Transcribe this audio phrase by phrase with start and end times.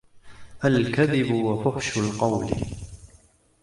[0.65, 2.49] الْكَذِبُ وَفُحْشُ الْقَوْلِ